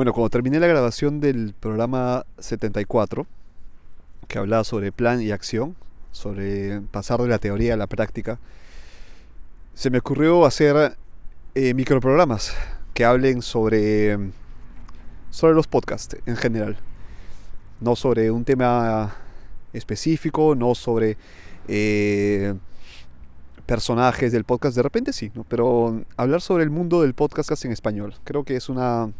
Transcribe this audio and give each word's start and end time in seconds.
Bueno, 0.00 0.14
cuando 0.14 0.30
terminé 0.30 0.58
la 0.58 0.66
grabación 0.66 1.20
del 1.20 1.52
programa 1.52 2.24
74, 2.38 3.26
que 4.28 4.38
hablaba 4.38 4.64
sobre 4.64 4.92
plan 4.92 5.20
y 5.20 5.30
acción, 5.30 5.76
sobre 6.10 6.80
pasar 6.80 7.20
de 7.20 7.28
la 7.28 7.38
teoría 7.38 7.74
a 7.74 7.76
la 7.76 7.86
práctica, 7.86 8.38
se 9.74 9.90
me 9.90 9.98
ocurrió 9.98 10.46
hacer 10.46 10.96
eh, 11.54 11.74
microprogramas 11.74 12.54
que 12.94 13.04
hablen 13.04 13.42
sobre, 13.42 14.16
sobre 15.28 15.52
los 15.52 15.66
podcasts 15.66 16.16
en 16.24 16.36
general. 16.38 16.78
No 17.78 17.94
sobre 17.94 18.30
un 18.30 18.46
tema 18.46 19.14
específico, 19.74 20.54
no 20.54 20.74
sobre 20.74 21.18
eh, 21.68 22.54
personajes 23.66 24.32
del 24.32 24.44
podcast, 24.44 24.76
de 24.76 24.82
repente 24.82 25.12
sí, 25.12 25.30
¿no? 25.34 25.44
pero 25.44 26.02
hablar 26.16 26.40
sobre 26.40 26.64
el 26.64 26.70
mundo 26.70 27.02
del 27.02 27.12
podcast 27.12 27.66
en 27.66 27.72
español. 27.72 28.14
Creo 28.24 28.44
que 28.44 28.56
es 28.56 28.70
una, 28.70 29.12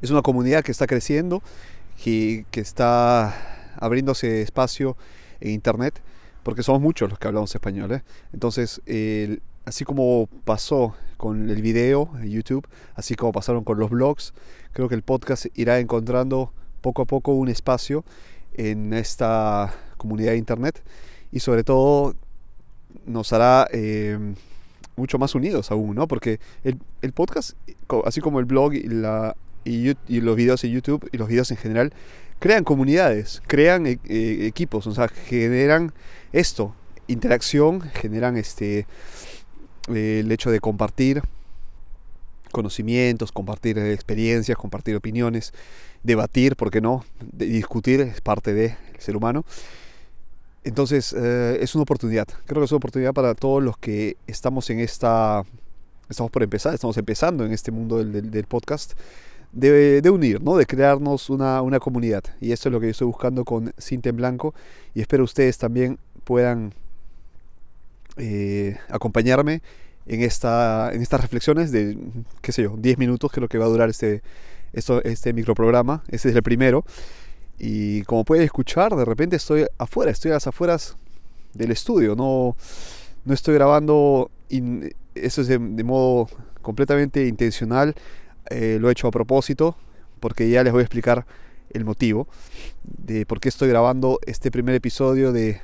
es 0.00 0.10
una 0.10 0.22
comunidad 0.22 0.62
que 0.62 0.72
está 0.72 0.86
creciendo, 0.86 1.42
que, 2.02 2.44
que 2.50 2.60
está 2.60 3.34
abriéndose 3.76 4.42
espacio 4.42 4.96
en 5.40 5.50
Internet, 5.50 6.00
porque 6.42 6.62
somos 6.62 6.80
muchos 6.80 7.10
los 7.10 7.18
que 7.18 7.28
hablamos 7.28 7.54
español. 7.54 7.92
¿eh? 7.92 8.02
Entonces, 8.32 8.80
así 9.64 9.84
como 9.84 10.28
pasó 10.44 10.94
con 11.16 11.50
el 11.50 11.62
video 11.62 12.10
en 12.20 12.30
YouTube, 12.30 12.66
así 12.94 13.14
como 13.14 13.32
pasaron 13.32 13.64
con 13.64 13.78
los 13.78 13.90
blogs, 13.90 14.32
creo 14.72 14.88
que 14.88 14.94
el 14.94 15.02
podcast 15.02 15.46
irá 15.54 15.78
encontrando 15.78 16.52
poco 16.80 17.02
a 17.02 17.04
poco 17.04 17.32
un 17.32 17.48
espacio 17.48 18.04
en 18.54 18.94
esta 18.94 19.74
comunidad 19.96 20.32
de 20.32 20.38
Internet 20.38 20.82
y 21.32 21.40
sobre 21.40 21.64
todo 21.64 22.14
nos 23.04 23.32
hará 23.32 23.68
eh, 23.72 24.18
mucho 24.96 25.18
más 25.18 25.34
unidos 25.34 25.70
aún, 25.70 25.94
¿no? 25.94 26.08
Porque 26.08 26.40
el, 26.64 26.78
el, 27.02 27.12
podcast, 27.12 27.52
así 28.04 28.20
como 28.20 28.40
el 28.40 28.46
blog 28.46 28.74
y, 28.74 28.82
la, 28.84 29.36
y, 29.68 29.96
y, 30.08 30.20
los 30.20 30.36
videos 30.36 30.64
en 30.64 30.72
YouTube 30.72 31.08
y 31.12 31.18
los 31.18 31.28
videos 31.28 31.50
en 31.50 31.56
general, 31.56 31.92
crean 32.38 32.64
comunidades, 32.64 33.42
crean 33.46 33.86
eh, 33.86 33.98
equipos, 34.06 34.86
o 34.86 34.94
sea, 34.94 35.08
generan 35.08 35.92
esto, 36.32 36.74
interacción, 37.06 37.80
generan 37.80 38.36
este 38.36 38.86
eh, 39.88 40.20
el 40.20 40.30
hecho 40.30 40.50
de 40.50 40.60
compartir 40.60 41.22
conocimientos, 42.52 43.32
compartir 43.32 43.78
experiencias, 43.78 44.56
compartir 44.56 44.96
opiniones, 44.96 45.52
debatir, 46.02 46.56
¿por 46.56 46.70
qué 46.70 46.80
no? 46.80 47.04
De 47.20 47.46
discutir 47.46 48.00
es 48.00 48.20
parte 48.20 48.54
del 48.54 48.76
ser 48.98 49.16
humano. 49.16 49.44
Entonces 50.64 51.14
eh, 51.16 51.58
es 51.60 51.74
una 51.74 51.82
oportunidad, 51.82 52.26
creo 52.46 52.60
que 52.60 52.64
es 52.64 52.72
una 52.72 52.78
oportunidad 52.78 53.12
para 53.12 53.34
todos 53.34 53.62
los 53.62 53.78
que 53.78 54.16
estamos 54.26 54.68
en 54.70 54.80
esta, 54.80 55.44
estamos 56.08 56.30
por 56.30 56.42
empezar, 56.42 56.74
estamos 56.74 56.96
empezando 56.96 57.44
en 57.44 57.52
este 57.52 57.70
mundo 57.70 57.98
del, 57.98 58.30
del 58.30 58.44
podcast, 58.44 58.92
de, 59.52 60.10
unir, 60.10 60.42
¿no? 60.42 60.56
de 60.56 60.66
crearnos 60.66 61.30
una, 61.30 61.62
una, 61.62 61.80
comunidad. 61.80 62.24
Y 62.40 62.52
esto 62.52 62.68
es 62.68 62.72
lo 62.72 62.80
que 62.80 62.86
yo 62.86 62.90
estoy 62.90 63.06
buscando 63.06 63.44
con 63.44 63.72
Cinta 63.78 64.08
en 64.08 64.16
Blanco 64.16 64.54
y 64.94 65.00
espero 65.00 65.24
ustedes 65.24 65.58
también 65.58 65.98
puedan 66.24 66.74
eh, 68.16 68.76
acompañarme 68.88 69.62
en, 70.06 70.22
esta, 70.22 70.90
en 70.92 71.02
estas 71.02 71.20
reflexiones 71.20 71.70
de, 71.70 71.96
qué 72.40 72.52
sé 72.52 72.62
yo, 72.62 72.76
10 72.76 72.98
minutos, 72.98 73.30
que 73.30 73.40
es 73.40 73.42
lo 73.42 73.48
que 73.48 73.58
va 73.58 73.66
a 73.66 73.68
durar 73.68 73.88
este, 73.88 74.22
esto, 74.72 75.02
este 75.04 75.32
microprograma. 75.32 76.02
Este 76.08 76.30
es 76.30 76.34
el 76.34 76.42
primero. 76.42 76.84
Y 77.58 78.02
como 78.02 78.24
pueden 78.24 78.44
escuchar, 78.44 78.94
de 78.94 79.04
repente 79.04 79.36
estoy 79.36 79.66
afuera, 79.78 80.10
estoy 80.10 80.30
a 80.30 80.34
las 80.34 80.46
afueras 80.46 80.96
del 81.54 81.70
estudio, 81.70 82.14
no, 82.14 82.56
no 83.24 83.34
estoy 83.34 83.54
grabando, 83.54 84.30
eso 85.14 85.40
es 85.40 85.48
de, 85.48 85.58
modo 85.58 86.28
completamente 86.62 87.26
intencional, 87.26 87.94
eh, 88.50 88.78
lo 88.80 88.88
he 88.88 88.92
hecho 88.92 89.08
a 89.08 89.10
propósito, 89.10 89.76
porque 90.20 90.48
ya 90.50 90.62
les 90.62 90.72
voy 90.72 90.80
a 90.80 90.84
explicar 90.84 91.26
el 91.70 91.84
motivo 91.84 92.28
de 92.82 93.26
por 93.26 93.40
qué 93.40 93.48
estoy 93.48 93.68
grabando 93.68 94.18
este 94.26 94.50
primer 94.50 94.74
episodio 94.74 95.32
de 95.32 95.60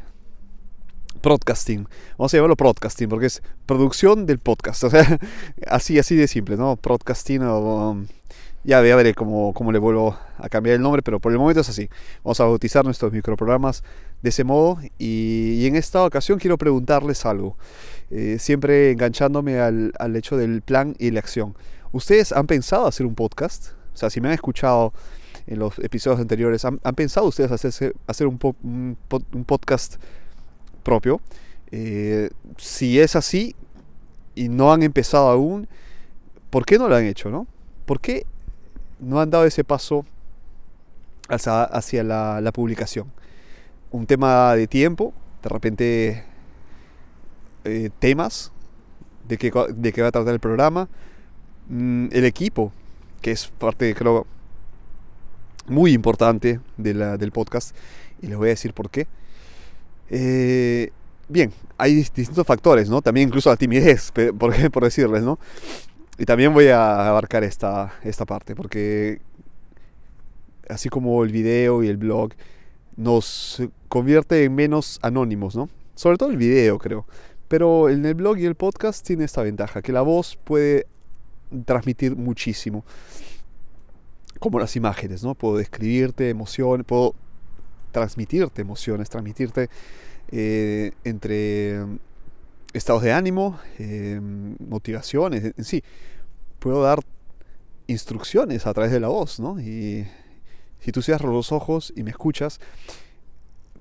broadcasting. 1.22 1.88
Vamos 2.18 2.34
a 2.34 2.36
llamarlo 2.36 2.56
broadcasting 2.56 3.08
porque 3.08 3.26
es 3.26 3.42
producción 3.66 4.26
del 4.26 4.38
podcast. 4.38 4.84
Así, 5.66 5.98
así 5.98 6.16
de 6.16 6.28
simple, 6.28 6.56
¿no? 6.56 6.76
Broadcasting 6.76 7.42
o 7.44 7.96
ya, 8.64 8.80
veré 8.80 9.12
cómo, 9.12 9.52
cómo 9.52 9.72
le 9.72 9.78
vuelvo 9.78 10.16
a 10.38 10.48
cambiar 10.48 10.76
el 10.76 10.82
nombre, 10.82 11.02
pero 11.02 11.20
por 11.20 11.32
el 11.32 11.38
momento 11.38 11.60
es 11.60 11.68
así. 11.68 11.90
Vamos 12.22 12.40
a 12.40 12.44
bautizar 12.44 12.82
nuestros 12.82 13.12
microprogramas 13.12 13.84
de 14.22 14.30
ese 14.30 14.42
modo 14.42 14.78
y, 14.98 15.66
en 15.66 15.76
esta 15.76 16.02
ocasión 16.02 16.38
quiero 16.38 16.56
preguntarles 16.56 17.26
algo, 17.26 17.58
eh, 18.10 18.38
siempre 18.40 18.90
enganchándome 18.90 19.58
al, 19.60 20.16
hecho 20.16 20.38
del 20.38 20.62
plan 20.62 20.96
y 20.98 21.10
la 21.10 21.20
acción. 21.20 21.54
¿Ustedes 21.94 22.32
han 22.32 22.48
pensado 22.48 22.88
hacer 22.88 23.06
un 23.06 23.14
podcast? 23.14 23.68
O 23.94 23.96
sea, 23.96 24.10
si 24.10 24.20
me 24.20 24.26
han 24.26 24.34
escuchado 24.34 24.92
en 25.46 25.60
los 25.60 25.78
episodios 25.78 26.20
anteriores, 26.20 26.64
¿han, 26.64 26.78
pensado 26.96 27.28
ustedes 27.28 27.52
hacerse, 27.52 27.92
hacer 28.08 28.26
un, 28.26 28.36
po, 28.36 28.56
un, 28.64 28.98
un, 29.32 29.44
podcast 29.44 29.94
propio? 30.82 31.20
Eh, 31.70 32.30
si 32.58 32.98
es 32.98 33.14
así 33.14 33.54
y 34.34 34.48
no 34.48 34.72
han 34.72 34.82
empezado 34.82 35.28
aún, 35.28 35.68
¿por 36.50 36.66
qué 36.66 36.78
no 36.78 36.88
lo 36.88 36.96
han 36.96 37.04
hecho? 37.04 37.30
No? 37.30 37.46
¿Por 37.86 38.00
qué 38.00 38.26
no 38.98 39.20
han 39.20 39.30
dado 39.30 39.44
ese 39.44 39.62
paso 39.62 40.04
hacia, 41.28 42.02
la, 42.02 42.50
publicación. 42.52 43.12
Un 43.92 44.06
tema 44.06 44.56
de 44.56 44.66
tiempo, 44.66 45.14
de 45.44 45.48
repente 45.48 46.24
eh, 47.62 47.90
temas 48.00 48.50
de 49.28 49.38
qué, 49.38 49.52
de 49.76 49.92
qué 49.92 50.02
va 50.02 50.08
a 50.08 50.12
tratar 50.12 50.34
el 50.34 50.40
programa, 50.40 50.88
mm, 51.68 52.08
el 52.12 52.24
equipo, 52.24 52.72
que 53.20 53.30
es 53.32 53.48
parte, 53.48 53.94
creo, 53.94 54.26
muy 55.66 55.92
importante 55.92 56.60
de 56.76 56.94
la, 56.94 57.16
del 57.16 57.32
podcast, 57.32 57.74
y 58.20 58.26
les 58.26 58.36
voy 58.36 58.48
a 58.48 58.50
decir 58.50 58.74
por 58.74 58.90
qué. 58.90 59.06
Eh, 60.10 60.90
bien, 61.28 61.52
hay 61.78 61.94
distintos 61.94 62.46
factores, 62.46 62.88
¿no? 62.88 63.02
También 63.02 63.28
incluso 63.28 63.50
la 63.50 63.56
timidez, 63.56 64.12
por, 64.38 64.70
por 64.70 64.84
decirles, 64.84 65.22
¿no? 65.22 65.38
Y 66.18 66.24
también 66.24 66.52
voy 66.54 66.68
a 66.68 67.08
abarcar 67.08 67.42
esta, 67.42 67.94
esta 68.04 68.24
parte, 68.24 68.54
porque 68.54 69.20
así 70.68 70.88
como 70.88 71.24
el 71.24 71.32
video 71.32 71.82
y 71.82 71.88
el 71.88 71.96
blog 71.96 72.32
nos 72.96 73.62
convierte 73.88 74.44
en 74.44 74.54
menos 74.54 74.98
anónimos, 75.02 75.56
¿no? 75.56 75.68
Sobre 75.94 76.16
todo 76.16 76.30
el 76.30 76.36
video, 76.36 76.78
creo. 76.78 77.06
Pero 77.48 77.88
en 77.88 78.04
el 78.06 78.14
blog 78.14 78.38
y 78.38 78.46
el 78.46 78.54
podcast 78.54 79.04
tiene 79.04 79.24
esta 79.24 79.42
ventaja, 79.42 79.82
que 79.82 79.92
la 79.92 80.02
voz 80.02 80.38
puede 80.42 80.86
transmitir 81.64 82.16
muchísimo. 82.16 82.84
Como 84.38 84.58
las 84.58 84.76
imágenes, 84.76 85.22
¿no? 85.22 85.34
Puedo 85.34 85.56
describirte 85.56 86.28
emociones, 86.28 86.86
puedo 86.86 87.14
transmitirte 87.92 88.62
emociones, 88.62 89.08
transmitirte 89.08 89.70
eh, 90.32 90.92
entre 91.04 91.84
estados 92.72 93.02
de 93.02 93.12
ánimo, 93.12 93.58
eh, 93.78 94.20
motivaciones, 94.20 95.54
en 95.56 95.64
sí. 95.64 95.82
Puedo 96.58 96.82
dar 96.82 97.00
instrucciones 97.86 98.66
a 98.66 98.74
través 98.74 98.92
de 98.92 99.00
la 99.00 99.08
voz, 99.08 99.38
¿no? 99.38 99.60
Y 99.60 100.06
si 100.80 100.92
tú 100.92 101.02
cierras 101.02 101.32
los 101.32 101.52
ojos 101.52 101.92
y 101.96 102.02
me 102.02 102.10
escuchas, 102.10 102.60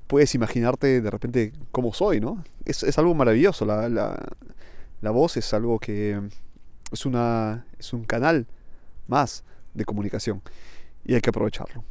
puedes 0.07 0.35
imaginarte 0.35 1.01
de 1.01 1.09
repente 1.09 1.53
cómo 1.71 1.93
soy, 1.93 2.19
¿no? 2.19 2.43
Es, 2.65 2.83
es 2.83 2.97
algo 2.97 3.15
maravilloso. 3.15 3.65
La, 3.65 3.89
la, 3.89 4.23
la, 5.01 5.11
voz 5.11 5.37
es 5.37 5.53
algo 5.53 5.79
que 5.79 6.21
es, 6.93 7.05
una, 7.05 7.65
es 7.79 7.91
un 7.93 8.05
canal 8.05 8.47
más 9.07 9.43
de 9.73 9.85
comunicación 9.85 10.41
y 11.05 11.15
hay 11.15 11.21
que 11.21 11.29
aprovecharlo. 11.29 11.83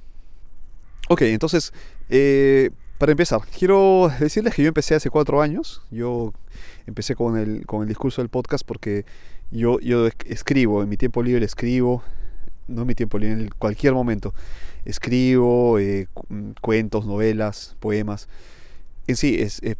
Ok, 1.08 1.22
entonces, 1.22 1.72
eh, 2.08 2.70
para 2.98 3.12
empezar, 3.12 3.40
quiero 3.58 4.10
decirles 4.20 4.54
que 4.54 4.62
yo 4.62 4.68
empecé 4.68 4.94
hace 4.94 5.10
cuatro 5.10 5.42
años. 5.42 5.82
Yo 5.90 6.32
empecé 6.86 7.14
con 7.14 7.36
el, 7.36 7.66
con 7.66 7.82
el 7.82 7.88
discurso 7.88 8.22
del 8.22 8.28
podcast 8.28 8.64
porque 8.64 9.04
yo, 9.50 9.80
yo 9.80 10.08
escribo, 10.26 10.82
en 10.82 10.88
mi 10.88 10.96
tiempo 10.96 11.22
libre 11.22 11.44
escribo, 11.44 12.02
no 12.68 12.82
en 12.82 12.86
mi 12.86 12.94
tiempo 12.94 13.18
libre, 13.18 13.42
en 13.42 13.50
cualquier 13.58 13.92
momento. 13.92 14.32
Escribo 14.84 15.78
eh, 15.78 16.06
cuentos, 16.60 17.04
novelas, 17.04 17.76
poemas. 17.80 18.28
En 19.06 19.16
sí, 19.16 19.36
es, 19.40 19.60
es, 19.62 19.76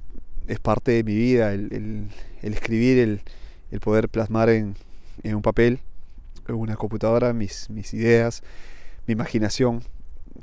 parte 0.61 0.93
de 0.93 1.05
mi 1.05 1.15
vida 1.15 1.55
el, 1.55 1.73
el, 1.73 2.09
el 2.43 2.53
escribir, 2.53 2.99
el, 2.99 3.23
el, 3.71 3.81
poder 3.81 4.09
plasmar 4.09 4.51
en, 4.51 4.75
en, 5.23 5.35
un 5.35 5.43
papel, 5.43 5.81
en 6.49 6.55
una 6.55 6.77
computadora, 6.77 7.33
mis, 7.33 7.69
ideas, 7.93 8.43
mi 9.07 9.13
imaginación. 9.13 9.83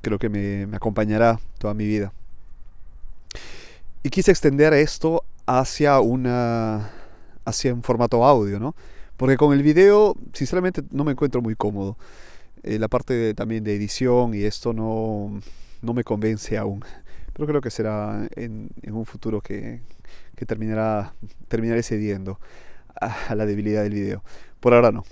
Creo 0.01 0.19
que 0.19 0.29
me, 0.29 0.75
acompañará 0.75 1.39
toda 1.57 1.73
mi 1.73 1.85
vida. 1.85 2.13
Y 4.03 4.09
quise 4.09 4.31
extender 4.31 4.73
esto 4.73 5.23
hacia 5.45 5.99
una 5.99 6.91
hacia 7.45 7.73
un 7.73 7.81
formato 7.81 8.23
audio, 8.23 8.59
¿no? 8.59 8.75
Porque 9.17 9.35
con 9.35 9.53
el 9.53 9.63
video, 9.63 10.15
sinceramente, 10.33 10.83
no 10.91 11.03
me 11.03 11.11
encuentro 11.11 11.41
muy 11.41 11.55
cómodo. 11.55 11.97
Eh, 12.63 12.77
la 12.77 12.87
parte 12.87 13.33
también 13.33 13.63
de 13.63 13.75
edición 13.75 14.33
y 14.33 14.43
esto 14.43 14.71
no, 14.71 15.41
no, 15.81 15.93
me 15.93 16.03
convence 16.03 16.57
aún. 16.57 16.83
Pero 17.33 17.47
creo 17.47 17.61
que 17.61 17.71
será 17.71 18.27
en, 18.35 18.69
en 18.81 18.93
un 18.93 19.05
futuro 19.05 19.41
que, 19.41 19.81
que, 20.35 20.45
terminará, 20.45 21.13
terminaré 21.47 21.83
cediendo 21.83 22.39
a, 22.99 23.35
la 23.35 23.45
debilidad 23.45 23.83
del 23.83 23.93
video. 23.93 24.23
Por 24.59 24.73
ahora 24.73 24.91
no. 24.91 25.05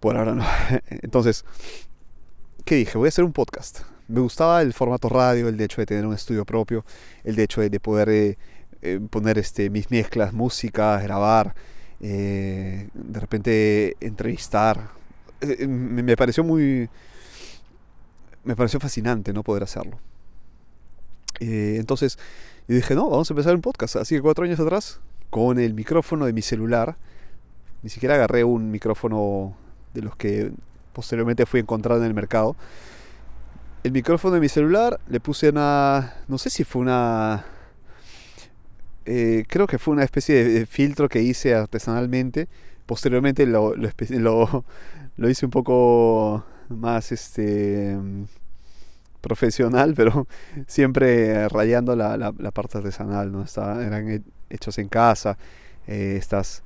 Por 0.00 0.16
ahora 0.16 0.34
no. 0.34 0.44
Entonces, 0.88 1.44
¿qué 2.64 2.76
dije? 2.76 2.98
Voy 2.98 3.06
a 3.06 3.10
hacer 3.10 3.24
un 3.24 3.32
podcast. 3.32 3.80
Me 4.08 4.20
gustaba 4.20 4.60
el 4.62 4.72
formato 4.72 5.08
radio, 5.08 5.48
el 5.48 5.60
hecho 5.60 5.80
de 5.80 5.86
tener 5.86 6.04
un 6.04 6.14
estudio 6.14 6.44
propio, 6.44 6.84
el 7.22 7.38
hecho 7.38 7.60
de, 7.60 7.78
poder 7.78 8.08
eh, 8.08 8.38
eh, 8.82 8.98
poner 9.08 9.38
este, 9.38 9.70
mis 9.70 9.90
mezclas, 9.90 10.32
música, 10.32 11.00
grabar, 11.00 11.54
eh, 12.00 12.88
de 12.92 13.20
repente 13.20 13.96
entrevistar. 14.00 14.90
me, 15.40 16.16
pareció 16.16 16.42
muy... 16.42 16.88
Me 18.42 18.56
pareció 18.56 18.80
fascinante 18.80 19.32
no 19.32 19.42
poder 19.44 19.62
hacerlo. 19.62 20.00
entonces, 21.38 22.18
yo 22.66 22.74
dije, 22.74 22.94
no, 22.94 23.08
vamos 23.08 23.30
a 23.30 23.34
empezar 23.34 23.54
un 23.54 23.60
podcast. 23.60 23.96
Así 23.96 24.14
que 24.14 24.22
cuatro 24.22 24.44
años 24.44 24.58
atrás, 24.58 25.00
con 25.30 25.58
el 25.58 25.74
micrófono 25.74 26.26
de 26.26 26.32
mi 26.32 26.42
celular, 26.42 26.96
ni 27.82 27.88
siquiera 27.88 28.16
agarré 28.16 28.44
un 28.44 28.70
micrófono 28.70 29.56
de 29.94 30.02
los 30.02 30.16
que 30.16 30.52
posteriormente 30.92 31.46
fui 31.46 31.60
encontrado 31.60 32.00
en 32.00 32.06
el 32.06 32.14
mercado. 32.14 32.56
El 33.82 33.92
micrófono 33.92 34.34
de 34.34 34.40
mi 34.40 34.48
celular 34.48 35.00
le 35.08 35.20
puse 35.20 35.48
una, 35.48 36.14
no 36.28 36.36
sé 36.36 36.50
si 36.50 36.64
fue 36.64 36.82
una, 36.82 37.46
eh, 39.06 39.44
creo 39.48 39.66
que 39.66 39.78
fue 39.78 39.94
una 39.94 40.04
especie 40.04 40.44
de 40.44 40.66
filtro 40.66 41.08
que 41.08 41.22
hice 41.22 41.54
artesanalmente. 41.54 42.48
Posteriormente 42.86 43.46
lo, 43.46 43.74
lo, 43.74 43.88
hice 45.30 45.46
un 45.46 45.50
poco 45.50 46.44
más 46.68 47.12
este 47.12 47.96
profesional, 49.20 49.94
pero 49.96 50.26
siempre 50.66 51.48
rayando 51.48 51.96
la, 51.96 52.16
la, 52.16 52.50
parte 52.50 52.78
artesanal, 52.78 53.32
¿no? 53.32 53.44
eran 53.80 54.24
hechos 54.48 54.78
en 54.78 54.88
casa, 54.88 55.38
eh, 55.86 56.16
estas, 56.18 56.62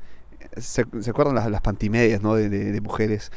¿se, 0.57 0.83
acuerdan 0.83 1.35
las, 1.35 1.51
las 1.51 1.61
pantimedias, 1.61 2.23
¿no? 2.23 2.35
de 2.35 2.81
mujeres? 2.81 3.31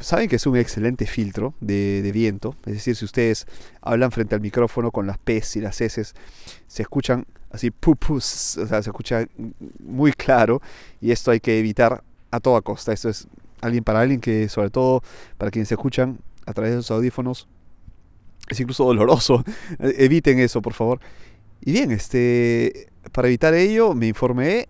saben 0.00 0.28
que 0.28 0.36
es 0.36 0.46
un 0.46 0.56
excelente 0.56 1.06
filtro 1.06 1.54
de, 1.60 2.08
viento, 2.12 2.56
es 2.66 2.74
decir, 2.74 2.96
si 2.96 3.04
ustedes 3.04 3.46
hablan 3.80 4.10
frente 4.10 4.34
al 4.34 4.40
micrófono 4.40 4.90
con 4.90 5.06
las 5.06 5.18
P's 5.18 5.56
y 5.56 5.60
las 5.60 5.80
S, 5.80 6.02
se 6.66 6.82
escuchan 6.82 7.26
así 7.50 7.70
pupus, 7.70 8.58
o 8.58 8.66
sea, 8.66 8.82
se 8.82 8.90
escucha 8.90 9.26
muy 9.80 10.12
claro 10.12 10.60
y 11.00 11.10
esto 11.10 11.30
hay 11.30 11.40
que 11.40 11.58
evitar 11.58 12.02
a 12.30 12.40
toda 12.40 12.60
costa. 12.60 12.92
Esto 12.92 13.08
es 13.08 13.26
alguien 13.60 13.84
para 13.84 14.00
alguien 14.00 14.20
que, 14.20 14.48
sobre 14.48 14.70
todo 14.70 15.02
para 15.38 15.50
quienes 15.50 15.68
se 15.68 15.74
escuchan 15.74 16.18
a 16.46 16.52
través 16.52 16.72
de 16.72 16.76
los 16.76 16.90
audífonos, 16.90 17.48
es 18.48 18.60
incluso 18.60 18.84
doloroso. 18.84 19.44
Eviten 19.78 20.38
eso, 20.38 20.62
por 20.62 20.74
favor. 20.74 21.00
Y 21.60 21.72
bien, 21.72 21.90
este, 21.90 22.88
para 23.12 23.28
evitar 23.28 23.54
ello, 23.54 23.94
me 23.94 24.06
informé 24.06 24.68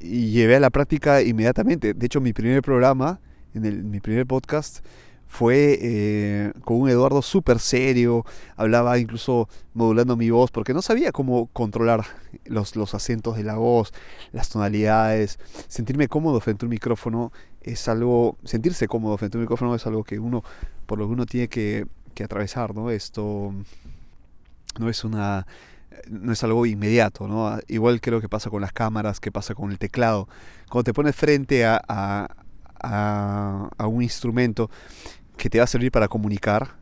y 0.00 0.30
llevé 0.30 0.56
a 0.56 0.60
la 0.60 0.70
práctica 0.70 1.22
inmediatamente. 1.22 1.94
De 1.94 2.06
hecho, 2.06 2.20
mi 2.20 2.32
primer 2.32 2.62
programa 2.62 3.20
en, 3.54 3.90
mi 3.90 4.00
primer 4.00 4.26
podcast 4.26 4.84
fue 5.26 5.78
eh, 5.82 6.52
con 6.64 6.80
un 6.80 6.88
Eduardo 6.88 7.20
súper 7.20 7.58
serio, 7.58 8.24
hablaba 8.56 8.98
incluso 8.98 9.48
modulando 9.74 10.16
mi 10.16 10.30
voz, 10.30 10.50
porque 10.50 10.72
no 10.72 10.80
sabía 10.80 11.12
cómo 11.12 11.48
controlar 11.52 12.04
los, 12.46 12.76
los 12.76 12.94
acentos 12.94 13.36
de 13.36 13.44
la 13.44 13.56
voz, 13.56 13.92
las 14.32 14.48
tonalidades, 14.48 15.38
sentirme 15.68 16.08
cómodo 16.08 16.40
frente 16.40 16.64
a 16.64 16.66
un 16.66 16.70
micrófono 16.70 17.30
es 17.60 17.88
algo, 17.88 18.38
sentirse 18.44 18.88
cómodo 18.88 19.18
frente 19.18 19.36
a 19.36 19.38
un 19.38 19.42
micrófono 19.42 19.74
es 19.74 19.86
algo 19.86 20.02
que 20.02 20.18
uno, 20.18 20.42
por 20.86 20.98
lo 20.98 21.06
que 21.06 21.12
uno 21.12 21.26
tiene 21.26 21.48
que, 21.48 21.86
que 22.18 22.24
atravesar, 22.24 22.74
¿no? 22.74 22.90
Esto 22.90 23.54
no 24.76 24.90
es 24.90 25.04
una 25.04 25.46
no 26.08 26.32
es 26.32 26.42
algo 26.42 26.66
inmediato, 26.66 27.28
¿no? 27.28 27.58
Igual 27.68 28.00
creo 28.00 28.20
que 28.20 28.28
pasa 28.28 28.50
con 28.50 28.60
las 28.60 28.72
cámaras, 28.72 29.20
que 29.20 29.30
pasa 29.30 29.54
con 29.54 29.70
el 29.70 29.78
teclado. 29.78 30.28
Cuando 30.68 30.84
te 30.84 30.94
pones 30.94 31.14
frente 31.14 31.64
a, 31.64 31.80
a, 31.86 33.86
un 33.86 34.02
instrumento 34.02 34.68
que 35.36 35.48
te 35.48 35.58
va 35.58 35.64
a 35.64 35.68
servir 35.68 35.92
para 35.92 36.08
comunicar, 36.08 36.74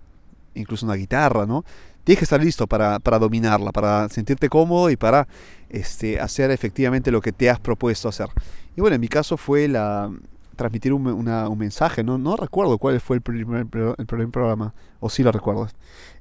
incluso 0.54 0.86
una 0.86 0.94
guitarra, 0.94 1.44
¿no? 1.44 1.64
Tienes 2.04 2.20
que 2.20 2.24
estar 2.24 2.42
listo 2.42 2.66
para, 2.66 2.98
dominarla, 2.98 3.72
para 3.72 4.08
sentirte 4.08 4.48
cómodo 4.48 4.88
y 4.90 4.96
para 4.96 5.28
este, 5.68 6.18
hacer 6.18 6.50
efectivamente 6.50 7.10
lo 7.10 7.20
que 7.20 7.32
te 7.32 7.50
has 7.50 7.60
propuesto 7.60 8.08
hacer. 8.08 8.28
Y 8.74 8.80
bueno, 8.80 8.94
en 8.94 9.00
mi 9.00 9.08
caso 9.08 9.36
fue 9.36 9.68
la 9.68 10.10
transmitir 10.56 10.92
un, 10.92 11.24
mensaje, 11.58 12.02
¿no? 12.02 12.18
no 12.18 12.36
recuerdo 12.36 12.78
cuál 12.78 13.00
fue 13.00 13.16
el 13.16 13.22
primer, 13.22 13.66
el 13.98 14.06
primer 14.06 14.28
programa, 14.30 14.74
o 15.00 15.08
sí 15.10 15.22
lo 15.22 15.30
recuerdo. 15.30 15.68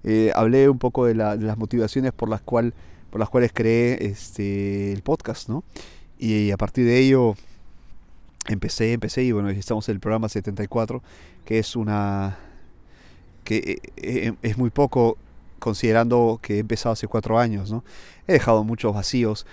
Eh, 0.04 0.32
hablé 0.36 0.70
un 0.70 0.78
poco 0.78 1.06
de, 1.06 1.16
las 1.16 1.58
motivaciones 1.58 2.12
por 2.12 2.30
las, 2.30 2.42
cual, 2.42 2.74
por 3.10 3.20
las 3.20 3.30
cuales 3.30 3.52
creé 3.54 4.06
este, 4.06 4.92
el 4.92 5.02
podcast, 5.02 5.50
¿no? 5.50 5.64
y 6.18 6.52
a 6.52 6.58
partir 6.58 6.86
de 6.86 7.00
ello 7.00 7.36
empecé, 8.48 8.94
empecé 8.94 9.24
y 9.24 9.32
bueno, 9.32 9.50
estamos 9.50 9.88
en 9.90 9.96
el 9.96 10.00
programa 10.00 10.30
74, 10.30 11.02
que 11.46 11.60
es 11.60 11.76
una 11.76 12.38
que 13.44 13.58
eh, 13.58 13.92
eh, 13.98 14.34
es 14.42 14.58
muy 14.58 14.70
poco 14.70 15.18
considerando 15.60 16.40
que 16.42 16.56
he 16.56 16.60
empezado 16.60 16.94
hace 16.94 17.08
cuatro 17.08 17.40
años, 17.40 17.72
¿no? 17.72 17.84
He 18.28 18.34
dejado 18.34 18.64
muchos 18.64 18.94
vacíos 18.94 19.46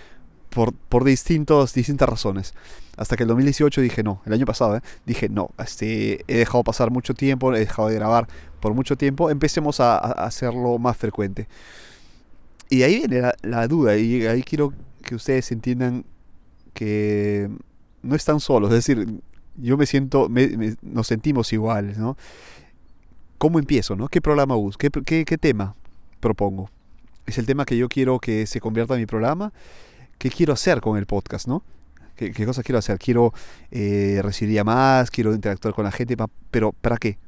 por, 0.55 0.73
por 0.75 1.05
distintos, 1.05 1.75
distintas 1.75 2.09
razones. 2.09 2.55
Hasta 2.97 3.17
que 3.17 3.25
el 3.25 3.29
2018 3.29 3.81
dije 3.81 4.03
no, 4.03 4.21
el 4.27 4.33
año 4.35 4.45
pasado, 4.45 4.77
¿eh? 4.77 4.81
dije 5.07 5.29
no, 5.29 5.51
este, 5.59 6.25
he 6.29 6.39
dejado 6.39 6.63
pasar 6.63 6.91
mucho 6.91 7.15
tiempo, 7.15 7.55
he 7.55 7.61
dejado 7.61 7.89
de 7.89 7.95
grabar 7.95 8.29
por 8.61 8.75
mucho 8.75 8.97
tiempo, 8.97 9.31
empecemos 9.31 9.81
a, 9.81 9.97
hacerlo 9.99 10.79
más 10.79 10.97
frecuente. 10.97 11.49
Y 12.69 12.83
ahí 12.83 12.99
viene 12.99 13.33
la, 13.43 13.67
duda, 13.67 13.97
y 13.97 14.27
ahí 14.27 14.43
quiero 14.43 14.73
que 15.03 15.15
ustedes 15.15 15.51
entiendan 15.53 16.05
que 16.73 17.51
no 18.03 18.15
están 18.15 18.41
solos, 18.41 18.71
es 18.71 18.87
decir, 18.87 19.21
yo 19.57 19.77
me 19.77 19.87
siento, 19.87 20.31
nos 20.81 21.07
sentimos 21.07 21.53
iguales, 21.53 21.99
¿no? 21.99 22.17
¿Cómo 23.39 23.59
empiezo, 23.59 23.97
no? 23.97 24.09
¿Qué 24.09 24.21
programa 24.21 24.57
uso? 24.57 24.79
¿Qué, 24.79 24.91
qué, 25.25 25.39
tema 25.39 25.75
propongo? 26.21 26.71
¿Es 27.27 27.39
el 27.39 27.47
tema 27.47 27.65
que 27.65 27.77
yo 27.77 27.89
quiero 27.89 28.21
que 28.21 28.47
se 28.47 28.61
convierta 28.61 28.95
en 28.95 29.01
mi 29.01 29.07
programa? 29.07 29.53
¿Qué 30.23 30.31
quiero 30.31 30.53
hacer 30.53 30.81
con 30.81 30.97
el 30.97 31.07
podcast, 31.07 31.49
no? 31.49 31.65
¿Qué, 32.15 32.47
cosas 32.47 32.65
quiero 32.65 32.79
hacer? 32.79 32.97
¿Quiero 32.97 33.35
eh, 33.73 34.21
recibir 34.23 34.55
llamadas? 34.55 35.11
¿Quiero 35.11 35.35
interactuar 35.35 35.75
con 35.75 35.83
la 35.83 35.91
gente? 35.91 36.17
¿Pero 36.53 36.71
para 36.71 36.97
qué? 36.97 37.19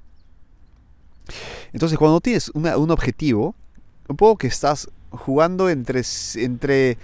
Entonces, 1.72 1.98
cuando 1.98 2.20
tienes 2.20 2.52
un 2.54 2.90
objetivo, 2.92 3.56
un 4.06 4.16
poco 4.16 4.38
que 4.38 4.46
estás 4.46 4.88
jugando 5.10 5.68
entre, 5.68 6.02
entre 6.36 6.96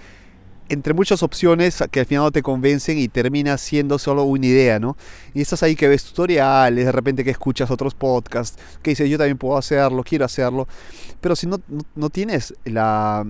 entre 0.69 0.93
muchas 0.93 1.23
opciones 1.23 1.83
que 1.91 1.99
al 1.99 2.05
final 2.05 2.23
no 2.23 2.31
te 2.31 2.41
convencen 2.41 2.97
y 2.97 3.09
termina 3.09 3.57
siendo 3.57 3.99
solo 3.99 4.23
una 4.23 4.45
idea, 4.45 4.79
¿no? 4.79 4.95
Y 5.33 5.41
estás 5.41 5.61
ahí 5.63 5.75
que 5.75 5.89
ves 5.89 6.05
tutoriales, 6.05 6.85
de 6.85 6.91
repente 6.93 7.25
que 7.25 7.31
escuchas 7.31 7.69
otros 7.69 7.93
podcasts, 7.95 8.57
que 8.81 8.91
dices 8.91 9.09
yo 9.09 9.17
también 9.17 9.37
puedo 9.37 9.57
hacerlo, 9.57 10.05
quiero 10.05 10.23
hacerlo, 10.23 10.69
pero 11.19 11.35
si 11.35 11.47
no, 11.47 11.59
no, 11.95 12.09
tienes 12.09 12.53
la, 12.63 13.25